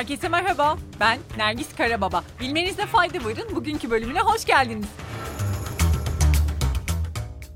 [0.00, 0.78] Herkese merhaba.
[1.00, 2.24] Ben Nergis Karababa.
[2.40, 3.56] Bilmenizde fayda varın.
[3.56, 4.86] Bugünkü bölümüne hoş geldiniz.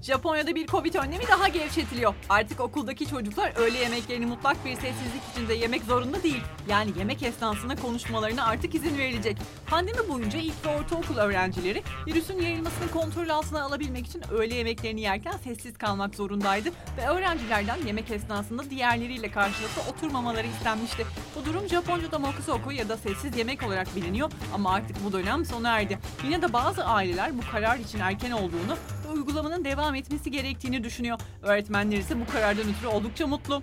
[0.04, 2.14] Japonya'da bir Covid önlemi daha gevşetiliyor.
[2.28, 6.42] Artık okuldaki çocuklar öğle yemeklerini mutlak bir sessizlik içinde yemek zorunda değil.
[6.68, 9.36] Yani yemek esnasında konuşmalarına artık izin verilecek.
[9.66, 15.34] Pandemi boyunca ilk ve ortaokul öğrencileri virüsün yayılmasını kontrol altına alabilmek için öğle yemeklerini yerken
[15.44, 21.06] sessiz kalmak zorundaydı ve öğrencilerden yemek esnasında diğerleriyle karşılıklı oturmamaları istenmişti.
[21.36, 25.80] Bu durum Japonca'da mokusoku ya da sessiz yemek olarak biliniyor ama artık bu dönem sona
[25.80, 25.98] erdi.
[26.24, 28.76] Yine de bazı aileler bu karar için erken olduğunu
[29.14, 31.18] uygulamanın devam etmesi gerektiğini düşünüyor.
[31.42, 33.62] Öğretmenler ise bu karardan ötürü oldukça mutlu.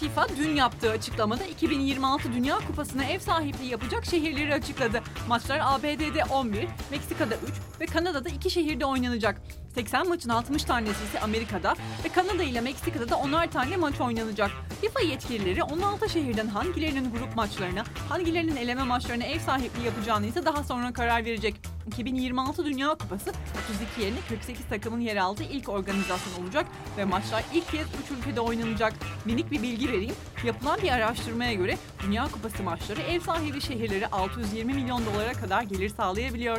[0.00, 5.02] FIFA dün yaptığı açıklamada 2026 Dünya Kupası'na ev sahipliği yapacak şehirleri açıkladı.
[5.28, 7.40] Maçlar ABD'de 11, Meksika'da 3
[7.80, 9.42] ve Kanada'da 2 şehirde oynanacak.
[9.74, 11.74] 80 maçın 60 tanesi ise Amerika'da
[12.04, 14.50] ve Kanada ile Meksika'da da 10'ar tane maç oynanacak.
[14.80, 20.64] FIFA yetkilileri 16 şehirden hangilerinin grup maçlarına, hangilerinin eleme maçlarına ev sahipliği yapacağını ise daha
[20.64, 21.54] sonra karar verecek.
[21.86, 23.32] 2026 Dünya Kupası
[23.74, 26.66] 32 yerine 48 takımın yer aldığı ilk organizasyon olacak
[26.98, 28.92] ve maçlar ilk kez 3 ülkede oynanacak.
[29.24, 30.14] Minik bir bilgi vereyim.
[30.44, 35.88] Yapılan bir araştırmaya göre Dünya Kupası maçları ev sahibi şehirleri 620 milyon dolara kadar gelir
[35.88, 36.58] sağlayabiliyor.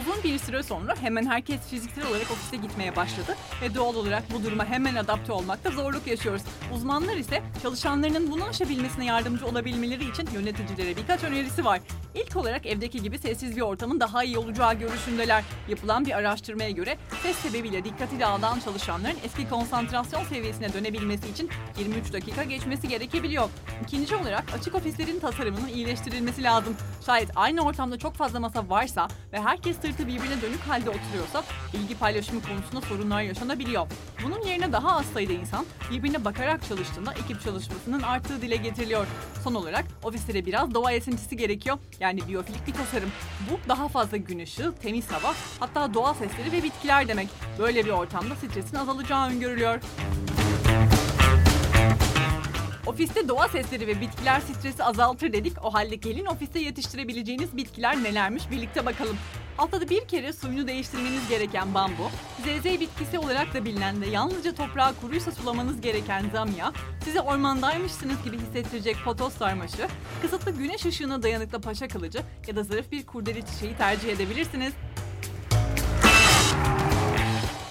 [0.00, 4.44] Uzun bir süre sonra hemen herkes fiziksel olarak ofise gitmeye başladı ve doğal olarak bu
[4.44, 6.42] duruma hemen adapte olmakta zorluk yaşıyoruz.
[6.74, 11.80] Uzmanlar ise çalışanlarının bunu aşabilmesine yardımcı olabilmeleri için yöneticilere birkaç önerisi var.
[12.14, 15.44] İlk olarak evdeki gibi sessiz bir ortamın daha iyi olacağı görüşündeler.
[15.68, 22.12] Yapılan bir araştırmaya göre ses sebebiyle dikkati dağılan çalışanların eski konsantrasyon seviyesine dönebilmesi için 23
[22.12, 23.48] dakika geçmesi gerekebiliyor.
[23.84, 26.76] İkinci olarak açık ofislerin tasarımının iyileştirilmesi lazım.
[27.06, 31.98] Şayet aynı ortamda çok fazla masa varsa ve herkes sırtı birbirine dönük halde oturuyorsa bilgi
[31.98, 33.86] paylaşımı konusunda sorunlar yaşanabiliyor.
[34.24, 39.06] Bunun yerine daha az sayıda insan birbirine bakarak çalıştığında ekip çalışmasının arttığı dile getiriliyor.
[39.44, 41.78] Son olarak ofislere biraz doğa esintisi gerekiyor.
[42.00, 43.10] Yani biyofilik bir tasarım.
[43.50, 47.28] Bu daha fazla gün ışığı, temiz hava, hatta doğa sesleri ve bitkiler demek.
[47.58, 49.80] Böyle bir ortamda stresin azalacağı öngörülüyor.
[52.86, 55.64] Ofiste doğa sesleri ve bitkiler stresi azaltır dedik.
[55.64, 59.16] O halde gelin ofiste yetiştirebileceğiniz bitkiler nelermiş birlikte bakalım.
[59.60, 62.10] Haftada bir kere suyunu değiştirmeniz gereken bambu,
[62.44, 66.72] zeyzey bitkisi olarak da bilinen ve yalnızca toprağı kuruysa sulamanız gereken zamya,
[67.04, 69.88] size ormandaymışsınız gibi hissettirecek potos sarmaşı,
[70.22, 74.72] kısıtlı güneş ışığına dayanıklı paşa kılıcı ya da zarif bir kurdele çiçeği tercih edebilirsiniz.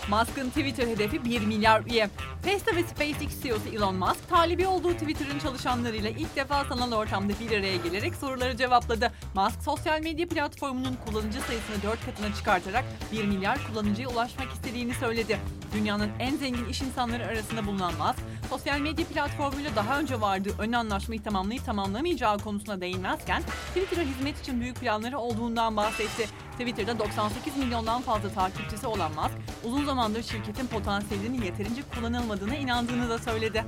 [0.10, 2.10] Musk'ın Twitter hedefi 1 milyar üye.
[2.44, 7.58] Tesla ve SpaceX CEO'su Elon Musk, talibi olduğu Twitter'ın çalışanlarıyla ilk defa sanal ortamda bir
[7.58, 9.12] araya gelerek soruları cevapladı.
[9.36, 15.40] Musk, sosyal medya platformunun kullanıcı sayısını 4 katına çıkartarak 1 milyar kullanıcıya ulaşmak istediğini söyledi.
[15.74, 20.72] Dünyanın en zengin iş insanları arasında bulunan Musk, sosyal medya platformuyla daha önce vardığı ön
[20.72, 26.28] anlaşmayı tamamlayıp tamamlamayacağı konusuna değinmezken, Twitter'a hizmet için büyük planları olduğundan bahsetti.
[26.60, 29.32] Twitter'da 98 milyondan fazla takipçisi olan Musk,
[29.64, 33.64] uzun zamandır şirketin potansiyelinin yeterince kullanılmadığına inandığını da söyledi.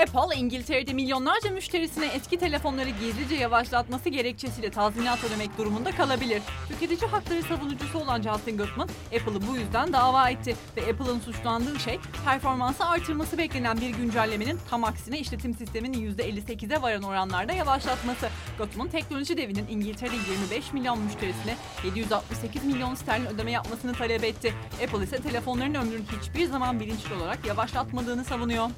[0.00, 6.42] Apple, İngiltere'de milyonlarca müşterisine eski telefonları gizlice yavaşlatması gerekçesiyle tazminat ödemek durumunda kalabilir.
[6.68, 11.98] Tüketici hakları savunucusu olan Justin Goodman, Apple'ı bu yüzden dava etti ve Apple'ın suçlandığı şey
[12.24, 18.28] performansı artırması beklenen bir güncellemenin tam aksine işletim sisteminin %58'e varan oranlarda yavaşlatması.
[18.58, 24.54] Goodman, teknoloji devinin İngiltere'de 25 milyon müşterisine 768 milyon sterlin ödeme yapmasını talep etti.
[24.84, 28.70] Apple ise telefonların ömrünü hiçbir zaman bilinçli olarak yavaşlatmadığını savunuyor.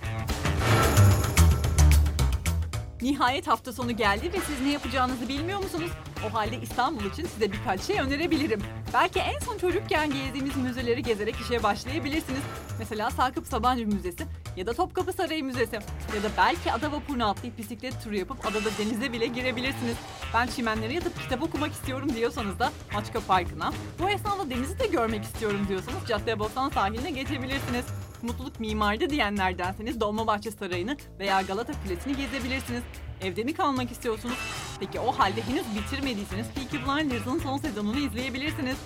[3.02, 5.90] Nihayet hafta sonu geldi ve siz ne yapacağınızı bilmiyor musunuz?
[6.30, 8.62] O halde İstanbul için size birkaç şey önerebilirim.
[8.94, 12.40] Belki en son çocukken gezdiğimiz müzeleri gezerek işe başlayabilirsiniz.
[12.78, 14.26] Mesela Sakıp Sabancı Müzesi
[14.56, 15.74] ya da Topkapı Sarayı Müzesi
[16.16, 19.96] ya da belki ada vapuruna atlayıp bisiklet turu yapıp adada denize bile girebilirsiniz.
[20.34, 25.24] Ben çimenlere yatıp kitap okumak istiyorum diyorsanız da Maçka Parkı'na, bu esnada denizi de görmek
[25.24, 27.84] istiyorum diyorsanız Caddebostan sahiline geçebilirsiniz.
[28.22, 32.82] Mutluluk mimaride diyenlerdenseniz Dolmabahçe Sarayı'nı veya Galata Kulesi'ni gezebilirsiniz.
[33.20, 34.38] Evde mi kalmak istiyorsunuz?
[34.80, 38.76] Peki o halde henüz bitirmediyseniz Peaky Blinders'ın son sezonunu izleyebilirsiniz.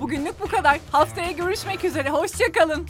[0.00, 0.80] Bugünlük bu kadar.
[0.92, 2.10] Haftaya görüşmek üzere.
[2.10, 2.86] Hoşçakalın.